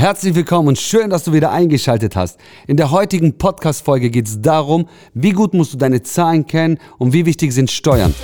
Herzlich 0.00 0.34
willkommen 0.34 0.68
und 0.68 0.78
schön, 0.78 1.10
dass 1.10 1.24
du 1.24 1.34
wieder 1.34 1.50
eingeschaltet 1.50 2.16
hast. 2.16 2.40
In 2.66 2.78
der 2.78 2.90
heutigen 2.90 3.36
Podcast-Folge 3.36 4.08
geht 4.08 4.28
es 4.28 4.40
darum, 4.40 4.88
wie 5.12 5.32
gut 5.32 5.52
musst 5.52 5.74
du 5.74 5.76
deine 5.76 6.02
Zahlen 6.02 6.46
kennen 6.46 6.78
und 6.96 7.12
wie 7.12 7.26
wichtig 7.26 7.52
sind 7.52 7.70
Steuern. 7.70 8.14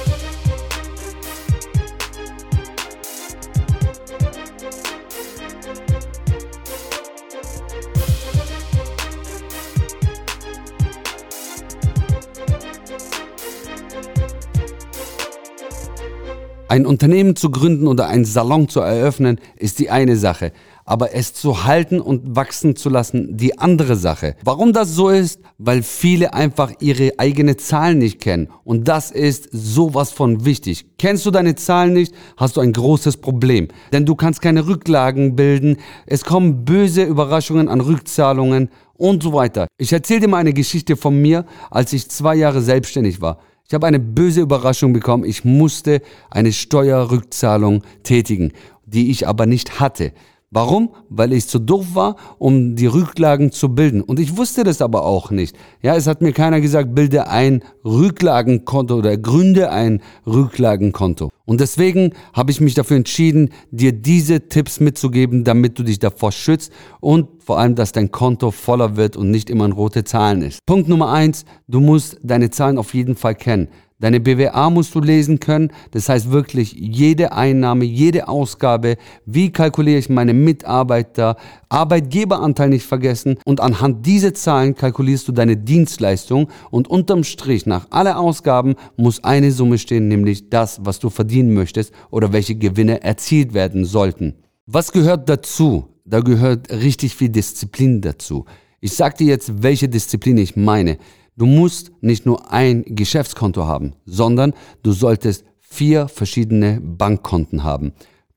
Ein 16.69 16.85
Unternehmen 16.85 17.37
zu 17.37 17.51
gründen 17.51 17.87
oder 17.87 18.09
einen 18.09 18.25
Salon 18.25 18.69
zu 18.69 18.81
eröffnen, 18.81 19.39
ist 19.57 19.79
die 19.79 19.89
eine 19.89 20.17
Sache. 20.17 20.51
Aber 20.85 21.15
es 21.15 21.33
zu 21.33 21.65
halten 21.65 22.01
und 22.01 22.35
wachsen 22.35 22.75
zu 22.75 22.89
lassen, 22.89 23.37
die 23.37 23.57
andere 23.57 23.95
Sache. 23.95 24.35
Warum 24.43 24.73
das 24.73 24.93
so 24.93 25.09
ist? 25.09 25.41
Weil 25.59 25.85
viele 25.85 26.35
einfach 26.35 26.73
ihre 26.81 27.13
eigenen 27.19 27.57
Zahlen 27.59 27.99
nicht 27.99 28.21
kennen. 28.21 28.49
Und 28.65 28.89
das 28.89 29.13
ist 29.13 29.49
sowas 29.53 30.11
von 30.11 30.45
wichtig. 30.45 30.87
Kennst 30.99 31.25
du 31.25 31.31
deine 31.31 31.55
Zahlen 31.55 31.93
nicht, 31.93 32.13
hast 32.37 32.57
du 32.57 32.61
ein 32.61 32.73
großes 32.73 33.19
Problem. 33.19 33.69
Denn 33.93 34.05
du 34.05 34.17
kannst 34.17 34.43
keine 34.43 34.67
Rücklagen 34.67 35.37
bilden. 35.37 35.77
Es 36.05 36.25
kommen 36.25 36.65
böse 36.65 37.05
Überraschungen 37.05 37.69
an 37.69 37.81
Rückzahlungen 37.81 38.71
und 38.95 39.23
so 39.23 39.33
weiter. 39.33 39.69
Ich 39.79 39.93
erzähle 39.93 40.21
dir 40.21 40.29
mal 40.29 40.39
eine 40.39 40.53
Geschichte 40.53 40.97
von 40.97 41.21
mir, 41.23 41.45
als 41.71 41.93
ich 41.93 42.11
zwei 42.11 42.35
Jahre 42.35 42.61
selbstständig 42.61 43.21
war. 43.21 43.39
Ich 43.69 43.75
habe 43.75 43.87
eine 43.87 43.99
böse 43.99 44.43
Überraschung 44.43 44.93
bekommen. 44.93 45.25
Ich 45.25 45.45
musste 45.45 46.01
eine 46.31 46.53
Steuerrückzahlung 46.53 47.83
tätigen, 48.05 48.53
die 48.85 49.11
ich 49.11 49.27
aber 49.27 49.47
nicht 49.47 49.81
hatte. 49.81 50.13
Warum? 50.57 50.89
Weil 51.11 51.35
ich 51.35 51.49
zu 51.49 51.59
doof 51.59 51.89
war, 51.93 52.17
um 52.39 52.77
die 52.77 52.87
Rücklagen 52.87 53.53
zu 53.53 53.75
bilden. 53.75 54.01
Und 54.01 54.19
ich 54.19 54.39
wusste 54.39 54.65
das 54.65 54.81
aber 54.81 55.05
auch 55.05 55.31
nicht. 55.31 55.55
Ja, 55.83 55.97
es 55.97 56.07
hat 56.07 56.23
mir 56.23 56.33
keiner 56.33 56.63
gesagt, 56.63 56.95
bilde 56.95 57.29
ein 57.29 57.63
Rücklagenkonto 57.85 58.95
oder 58.95 59.19
gründe 59.19 59.71
ein 59.71 60.01
Rücklagenkonto. 60.27 61.29
Und 61.45 61.61
deswegen 61.61 62.15
habe 62.33 62.53
ich 62.53 62.63
mich 62.63 62.73
dafür 62.73 62.97
entschieden, 62.97 63.51
dir 63.71 63.93
diese 63.93 64.49
Tipps 64.49 64.81
mitzugeben, 64.81 65.45
damit 65.45 65.79
du 65.79 65.83
dich 65.83 65.99
davor 65.99 66.33
schützt 66.33 66.73
und 67.01 67.29
vor 67.45 67.59
allem, 67.59 67.75
dass 67.75 67.93
dein 67.93 68.11
Konto 68.11 68.51
voller 68.51 68.97
wird 68.97 69.17
und 69.17 69.31
nicht 69.31 69.51
immer 69.51 69.67
in 69.67 69.73
rote 69.73 70.05
Zahlen 70.05 70.41
ist. 70.41 70.65
Punkt 70.65 70.89
Nummer 70.89 71.11
eins, 71.11 71.45
du 71.69 71.81
musst 71.81 72.19
deine 72.23 72.49
Zahlen 72.49 72.79
auf 72.79 72.95
jeden 72.95 73.15
Fall 73.15 73.35
kennen. 73.35 73.69
Deine 73.99 74.21
BWA 74.21 74.69
musst 74.69 74.95
du 74.95 75.01
lesen 75.01 75.41
können. 75.41 75.73
Das 75.93 76.11
heißt 76.11 76.31
wirklich 76.31 76.73
jede 76.73 77.33
Einnahme, 77.33 77.87
jede 77.87 78.29
Ausgabe. 78.29 78.97
Wie 79.25 79.51
kalkuliere 79.51 79.99
ich 79.99 80.11
meine 80.11 80.35
Mitarbeiter? 80.35 81.37
Arbeitgeberanteil 81.71 82.69
nicht 82.69 82.85
vergessen. 82.85 83.39
Und 83.47 83.61
anhand 83.61 84.05
dieser 84.05 84.35
Zahlen 84.35 84.75
kalkulierst 84.75 85.27
du 85.29 85.33
deine 85.33 85.57
Dienstleistung. 85.57 86.49
Und 86.71 86.89
unterm 86.89 87.25
Strich 87.25 87.65
nach 87.65 87.87
alle 87.89 88.19
Ausgaben 88.19 88.75
muss 88.99 89.25
eine 89.25 89.51
Summe 89.51 89.79
stehen, 89.79 90.09
nämlich 90.09 90.51
das, 90.51 90.85
was 90.85 90.99
du 90.99 91.09
verdienen 91.09 91.55
möchtest 91.55 91.93
oder 92.11 92.35
welche 92.35 92.55
Gewinne 92.55 93.03
erzielt 93.03 93.55
werden 93.55 93.87
sollten. 93.87 94.35
Was 94.67 94.93
gehört 94.93 95.29
dazu? 95.31 95.89
Da 96.05 96.21
gehört 96.21 96.71
richtig 96.71 97.15
viel 97.15 97.31
Disziplin 97.31 98.03
dazu. 98.03 98.45
Ich 98.81 98.93
sage 98.93 99.17
dir 99.17 99.29
jetzt, 99.29 99.63
welche 99.63 99.89
Disziplin 99.89 100.37
ich 100.37 100.55
meine. 100.55 100.99
Du 101.39 101.45
musst 101.45 101.93
nicht 102.01 102.25
nur 102.25 102.51
ein 102.51 102.83
Geschäftskonto 102.87 103.67
haben, 103.67 103.93
sondern 104.07 104.55
du 104.83 104.93
solltest 104.93 105.45
vier 105.61 106.09
verschiedene 106.09 106.81
Bankkonten 106.81 107.63
haben. 107.63 107.93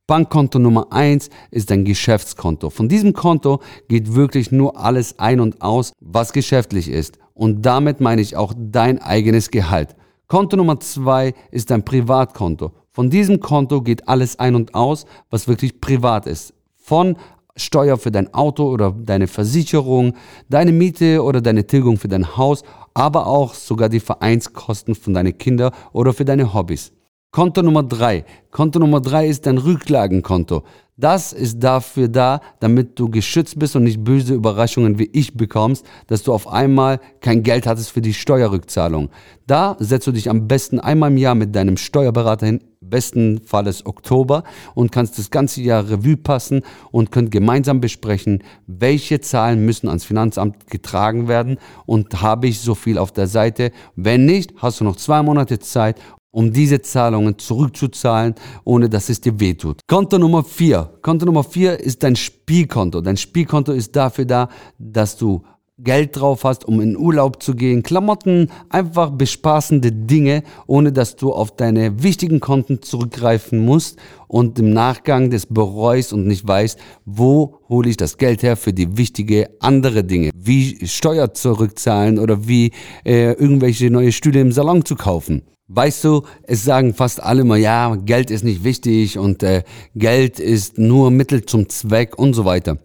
Bankkonto 0.05 0.59
Nummer 0.59 0.91
eins 0.91 1.29
ist 1.49 1.69
dein 1.69 1.85
Geschäftskonto. 1.85 2.69
Von 2.69 2.89
diesem 2.89 3.13
Konto 3.13 3.61
geht 3.87 4.15
wirklich 4.15 4.51
nur 4.51 4.77
alles 4.77 5.17
ein 5.17 5.39
und 5.39 5.61
aus, 5.61 5.93
was 6.01 6.33
geschäftlich 6.33 6.89
ist. 6.89 7.19
Und 7.33 7.65
damit 7.65 8.01
meine 8.01 8.21
ich 8.21 8.35
auch 8.35 8.53
dein 8.57 9.01
eigenes 9.01 9.49
Gehalt. 9.49 9.95
Konto 10.27 10.57
Nummer 10.57 10.81
zwei 10.81 11.33
ist 11.51 11.71
dein 11.71 11.85
Privatkonto. 11.85 12.73
Von 12.91 13.09
diesem 13.09 13.39
Konto 13.39 13.81
geht 13.81 14.09
alles 14.09 14.39
ein 14.39 14.55
und 14.55 14.75
aus, 14.75 15.05
was 15.29 15.47
wirklich 15.47 15.79
privat 15.79 16.25
ist. 16.25 16.53
Von 16.75 17.15
Steuer 17.55 17.97
für 17.97 18.11
dein 18.11 18.33
Auto 18.33 18.69
oder 18.69 18.91
deine 18.91 19.27
Versicherung, 19.27 20.15
deine 20.49 20.71
Miete 20.71 21.23
oder 21.23 21.41
deine 21.41 21.67
Tilgung 21.67 21.97
für 21.97 22.07
dein 22.07 22.37
Haus 22.37 22.63
aber 22.99 23.27
auch 23.27 23.53
sogar 23.53 23.87
die 23.87 24.01
Vereinskosten 24.01 24.93
von 24.93 25.13
deinen 25.13 25.37
Kindern 25.37 25.71
oder 25.93 26.13
für 26.13 26.25
deine 26.25 26.53
Hobbys. 26.53 26.91
Konto 27.31 27.61
Nummer 27.61 27.83
drei. 27.83 28.25
Konto 28.51 28.77
Nummer 28.77 28.99
drei 28.99 29.27
ist 29.27 29.45
dein 29.45 29.57
Rücklagenkonto. 29.57 30.63
Das 30.97 31.31
ist 31.31 31.59
dafür 31.59 32.09
da, 32.09 32.41
damit 32.59 32.99
du 32.99 33.09
geschützt 33.09 33.57
bist 33.57 33.77
und 33.77 33.83
nicht 33.85 34.03
böse 34.03 34.33
Überraschungen 34.33 34.99
wie 34.99 35.09
ich 35.13 35.37
bekommst, 35.37 35.85
dass 36.07 36.23
du 36.23 36.33
auf 36.33 36.49
einmal 36.49 36.99
kein 37.21 37.41
Geld 37.41 37.67
hattest 37.67 37.91
für 37.91 38.01
die 38.01 38.13
Steuerrückzahlung. 38.13 39.09
Da 39.47 39.77
setzt 39.79 40.07
du 40.07 40.11
dich 40.11 40.29
am 40.29 40.49
besten 40.49 40.81
einmal 40.81 41.09
im 41.09 41.17
Jahr 41.17 41.35
mit 41.35 41.55
deinem 41.55 41.77
Steuerberater 41.77 42.47
hin, 42.47 42.63
besten 42.89 43.41
Falles 43.45 43.85
Oktober, 43.85 44.43
und 44.75 44.91
kannst 44.91 45.17
das 45.17 45.29
ganze 45.29 45.61
Jahr 45.61 45.89
Revue 45.89 46.17
passen 46.17 46.61
und 46.91 47.11
könnt 47.11 47.31
gemeinsam 47.31 47.81
besprechen, 47.81 48.43
welche 48.67 49.19
Zahlen 49.19 49.65
müssen 49.65 49.87
ans 49.87 50.05
Finanzamt 50.05 50.67
getragen 50.67 51.27
werden 51.27 51.57
und 51.85 52.21
habe 52.21 52.47
ich 52.47 52.59
so 52.59 52.75
viel 52.75 52.97
auf 52.97 53.11
der 53.11 53.27
Seite. 53.27 53.71
Wenn 53.95 54.25
nicht, 54.25 54.53
hast 54.57 54.79
du 54.79 54.83
noch 54.83 54.95
zwei 54.95 55.21
Monate 55.23 55.59
Zeit 55.59 55.97
um 56.31 56.51
diese 56.53 56.81
Zahlungen 56.81 57.37
zurückzuzahlen, 57.39 58.35
ohne 58.63 58.87
dass 58.87 59.09
es 59.09 59.19
dir 59.19 59.39
wehtut. 59.39 59.81
Konto 59.87 60.19
Nummer 60.19 60.43
vier. 60.43 60.93
Konto 61.01 61.25
Nummer 61.25 61.43
vier 61.43 61.79
ist 61.79 62.03
dein 62.03 62.15
Spielkonto. 62.15 63.01
Dein 63.01 63.17
Spielkonto 63.17 63.71
ist 63.71 63.95
dafür 63.95 64.25
da, 64.25 64.49
dass 64.77 65.17
du 65.17 65.43
Geld 65.83 66.19
drauf 66.19 66.43
hast, 66.43 66.65
um 66.65 66.81
in 66.81 66.97
Urlaub 66.97 67.41
zu 67.41 67.55
gehen, 67.55 67.83
Klamotten, 67.83 68.49
einfach 68.69 69.11
bespaßende 69.11 69.91
Dinge, 69.91 70.43
ohne 70.67 70.91
dass 70.91 71.15
du 71.15 71.31
auf 71.31 71.55
deine 71.55 72.03
wichtigen 72.03 72.39
Konten 72.39 72.81
zurückgreifen 72.81 73.59
musst 73.59 73.97
und 74.27 74.59
im 74.59 74.73
Nachgang 74.73 75.29
des 75.29 75.45
bereust 75.45 76.13
und 76.13 76.27
nicht 76.27 76.47
weißt, 76.47 76.77
wo 77.05 77.59
hole 77.69 77.89
ich 77.89 77.97
das 77.97 78.17
Geld 78.17 78.43
her 78.43 78.57
für 78.57 78.73
die 78.73 78.97
wichtige 78.97 79.49
andere 79.59 80.03
Dinge, 80.03 80.31
wie 80.35 80.85
Steuer 80.87 81.33
zurückzahlen 81.33 82.19
oder 82.19 82.47
wie 82.47 82.71
äh, 83.05 83.33
irgendwelche 83.33 83.89
neue 83.89 84.11
Stühle 84.11 84.41
im 84.41 84.51
Salon 84.51 84.83
zu 84.83 84.95
kaufen. 84.95 85.43
Weißt 85.71 86.03
du, 86.03 86.23
es 86.43 86.63
sagen 86.63 86.95
fast 86.95 87.21
alle 87.21 87.41
immer, 87.41 87.55
ja, 87.55 87.95
Geld 87.95 88.31
ist 88.31 88.43
nicht 88.43 88.63
wichtig 88.63 89.19
und 89.19 89.43
äh, 89.43 89.63
Geld 89.93 90.39
ist 90.39 90.79
nur 90.79 91.11
Mittel 91.11 91.45
zum 91.45 91.69
Zweck 91.69 92.17
und 92.17 92.33
so 92.33 92.43
weiter. 92.43 92.79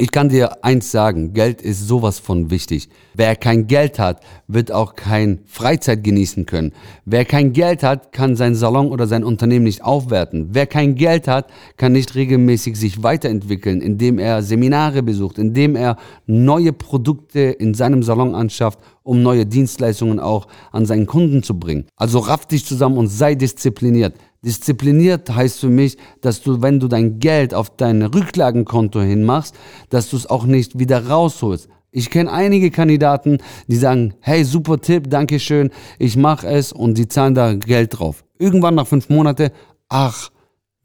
Ich 0.00 0.12
kann 0.12 0.28
dir 0.28 0.64
eins 0.64 0.92
sagen, 0.92 1.32
Geld 1.32 1.60
ist 1.60 1.88
sowas 1.88 2.20
von 2.20 2.52
wichtig. 2.52 2.88
Wer 3.14 3.34
kein 3.34 3.66
Geld 3.66 3.98
hat, 3.98 4.20
wird 4.46 4.70
auch 4.70 4.94
kein 4.94 5.40
Freizeit 5.46 6.04
genießen 6.04 6.46
können. 6.46 6.72
Wer 7.04 7.24
kein 7.24 7.52
Geld 7.52 7.82
hat, 7.82 8.12
kann 8.12 8.36
sein 8.36 8.54
Salon 8.54 8.92
oder 8.92 9.08
sein 9.08 9.24
Unternehmen 9.24 9.64
nicht 9.64 9.82
aufwerten. 9.82 10.50
Wer 10.52 10.68
kein 10.68 10.94
Geld 10.94 11.26
hat, 11.26 11.50
kann 11.76 11.90
nicht 11.90 12.14
regelmäßig 12.14 12.76
sich 12.76 13.02
weiterentwickeln, 13.02 13.80
indem 13.80 14.20
er 14.20 14.44
Seminare 14.44 15.02
besucht, 15.02 15.36
indem 15.36 15.74
er 15.74 15.96
neue 16.26 16.72
Produkte 16.72 17.40
in 17.40 17.74
seinem 17.74 18.04
Salon 18.04 18.36
anschafft, 18.36 18.78
um 19.02 19.20
neue 19.22 19.46
Dienstleistungen 19.46 20.20
auch 20.20 20.46
an 20.70 20.86
seinen 20.86 21.06
Kunden 21.06 21.42
zu 21.42 21.58
bringen. 21.58 21.86
Also 21.96 22.20
raff 22.20 22.46
dich 22.46 22.64
zusammen 22.64 22.98
und 22.98 23.08
sei 23.08 23.34
diszipliniert. 23.34 24.14
Diszipliniert 24.42 25.34
heißt 25.34 25.58
für 25.60 25.68
mich, 25.68 25.96
dass 26.20 26.42
du, 26.42 26.62
wenn 26.62 26.78
du 26.78 26.86
dein 26.86 27.18
Geld 27.18 27.54
auf 27.54 27.70
dein 27.76 28.02
Rücklagenkonto 28.02 29.00
hinmachst, 29.00 29.54
dass 29.90 30.10
du 30.10 30.16
es 30.16 30.26
auch 30.26 30.44
nicht 30.44 30.78
wieder 30.78 31.08
rausholst. 31.08 31.68
Ich 31.90 32.10
kenne 32.10 32.30
einige 32.30 32.70
Kandidaten, 32.70 33.38
die 33.66 33.76
sagen, 33.76 34.14
hey, 34.20 34.44
super 34.44 34.78
Tipp, 34.78 35.08
danke 35.08 35.40
schön, 35.40 35.70
ich 35.98 36.16
mache 36.16 36.46
es 36.46 36.72
und 36.72 36.98
die 36.98 37.08
zahlen 37.08 37.34
da 37.34 37.54
Geld 37.54 37.98
drauf. 37.98 38.24
Irgendwann 38.38 38.74
nach 38.76 38.86
fünf 38.86 39.08
Monaten, 39.08 39.50
ach, 39.88 40.30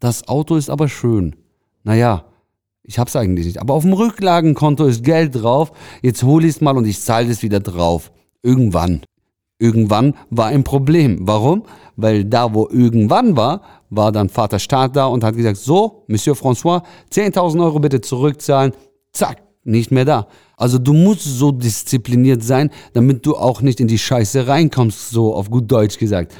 das 0.00 0.26
Auto 0.26 0.56
ist 0.56 0.70
aber 0.70 0.88
schön. 0.88 1.36
Naja, 1.84 2.24
ich 2.82 2.98
hab's 2.98 3.16
eigentlich 3.16 3.46
nicht. 3.46 3.60
Aber 3.60 3.74
auf 3.74 3.84
dem 3.84 3.92
Rücklagenkonto 3.92 4.86
ist 4.86 5.04
Geld 5.04 5.34
drauf, 5.34 5.72
jetzt 6.02 6.22
hole 6.22 6.46
ich 6.46 6.56
es 6.56 6.60
mal 6.60 6.76
und 6.76 6.86
ich 6.86 7.00
zahle 7.00 7.30
es 7.30 7.42
wieder 7.42 7.60
drauf. 7.60 8.10
Irgendwann. 8.42 9.02
Irgendwann 9.58 10.14
war 10.30 10.46
ein 10.46 10.64
Problem. 10.64 11.18
Warum? 11.22 11.62
Weil 11.96 12.24
da, 12.24 12.52
wo 12.54 12.68
irgendwann 12.68 13.36
war, 13.36 13.62
war 13.90 14.10
dann 14.10 14.28
Vater 14.28 14.58
Staat 14.58 14.96
da 14.96 15.06
und 15.06 15.22
hat 15.22 15.36
gesagt, 15.36 15.58
so, 15.58 16.04
Monsieur 16.08 16.34
François, 16.34 16.82
10.000 17.12 17.62
Euro 17.62 17.78
bitte 17.78 18.00
zurückzahlen. 18.00 18.72
Zack, 19.12 19.42
nicht 19.62 19.92
mehr 19.92 20.04
da. 20.04 20.26
Also 20.56 20.78
du 20.78 20.92
musst 20.92 21.22
so 21.22 21.52
diszipliniert 21.52 22.42
sein, 22.42 22.70
damit 22.92 23.24
du 23.26 23.36
auch 23.36 23.62
nicht 23.62 23.80
in 23.80 23.88
die 23.88 23.98
Scheiße 23.98 24.46
reinkommst, 24.46 25.10
so 25.10 25.34
auf 25.34 25.50
gut 25.50 25.70
Deutsch 25.70 25.98
gesagt. 25.98 26.34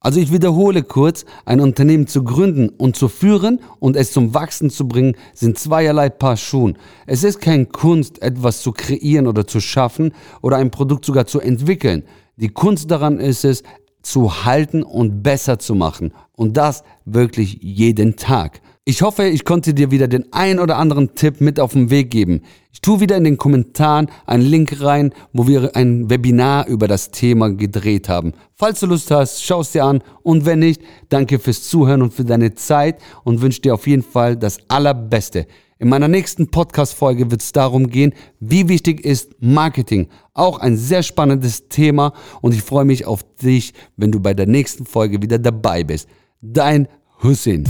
Also 0.00 0.20
ich 0.20 0.30
wiederhole 0.30 0.82
kurz, 0.82 1.24
ein 1.46 1.60
Unternehmen 1.60 2.06
zu 2.06 2.24
gründen 2.24 2.68
und 2.68 2.94
zu 2.94 3.08
führen 3.08 3.60
und 3.78 3.96
es 3.96 4.12
zum 4.12 4.34
Wachsen 4.34 4.68
zu 4.68 4.86
bringen, 4.86 5.16
sind 5.32 5.58
zweierlei 5.58 6.10
Paar 6.10 6.36
Schuhen. 6.36 6.76
Es 7.06 7.24
ist 7.24 7.40
kein 7.40 7.70
Kunst, 7.70 8.20
etwas 8.20 8.60
zu 8.60 8.72
kreieren 8.72 9.26
oder 9.26 9.46
zu 9.46 9.60
schaffen 9.60 10.12
oder 10.42 10.58
ein 10.58 10.70
Produkt 10.70 11.06
sogar 11.06 11.26
zu 11.26 11.40
entwickeln. 11.40 12.04
Die 12.36 12.48
Kunst 12.48 12.90
daran 12.90 13.18
ist 13.18 13.44
es, 13.44 13.62
zu 14.02 14.44
halten 14.44 14.82
und 14.82 15.22
besser 15.22 15.58
zu 15.58 15.74
machen. 15.74 16.12
Und 16.32 16.56
das 16.56 16.82
wirklich 17.04 17.58
jeden 17.62 18.16
Tag. 18.16 18.60
Ich 18.86 19.00
hoffe, 19.00 19.24
ich 19.24 19.46
konnte 19.46 19.72
dir 19.72 19.90
wieder 19.90 20.08
den 20.08 20.30
ein 20.34 20.60
oder 20.60 20.76
anderen 20.76 21.14
Tipp 21.14 21.40
mit 21.40 21.58
auf 21.58 21.72
den 21.72 21.88
Weg 21.88 22.10
geben. 22.10 22.42
Ich 22.70 22.82
tue 22.82 23.00
wieder 23.00 23.16
in 23.16 23.24
den 23.24 23.38
Kommentaren 23.38 24.10
einen 24.26 24.42
Link 24.42 24.78
rein, 24.82 25.14
wo 25.32 25.46
wir 25.46 25.74
ein 25.74 26.10
Webinar 26.10 26.66
über 26.66 26.86
das 26.86 27.10
Thema 27.10 27.48
gedreht 27.48 28.10
haben. 28.10 28.34
Falls 28.54 28.80
du 28.80 28.86
Lust 28.86 29.10
hast, 29.10 29.42
schau 29.42 29.62
es 29.62 29.72
dir 29.72 29.84
an 29.84 30.02
und 30.22 30.44
wenn 30.44 30.58
nicht, 30.58 30.82
danke 31.08 31.38
fürs 31.38 31.62
Zuhören 31.62 32.02
und 32.02 32.12
für 32.12 32.26
deine 32.26 32.56
Zeit 32.56 33.00
und 33.24 33.40
wünsche 33.40 33.62
dir 33.62 33.72
auf 33.72 33.86
jeden 33.86 34.02
Fall 34.02 34.36
das 34.36 34.58
Allerbeste. 34.68 35.46
In 35.78 35.88
meiner 35.88 36.08
nächsten 36.08 36.50
Podcast-Folge 36.50 37.30
wird 37.30 37.40
es 37.40 37.52
darum 37.52 37.88
gehen, 37.88 38.12
wie 38.38 38.68
wichtig 38.68 39.02
ist 39.02 39.34
Marketing. 39.40 40.08
Auch 40.34 40.58
ein 40.58 40.76
sehr 40.76 41.02
spannendes 41.02 41.70
Thema 41.70 42.12
und 42.42 42.52
ich 42.52 42.62
freue 42.62 42.84
mich 42.84 43.06
auf 43.06 43.24
dich, 43.40 43.72
wenn 43.96 44.12
du 44.12 44.20
bei 44.20 44.34
der 44.34 44.46
nächsten 44.46 44.84
Folge 44.84 45.22
wieder 45.22 45.38
dabei 45.38 45.84
bist. 45.84 46.06
Dein 46.42 46.86
Hussein. 47.22 47.64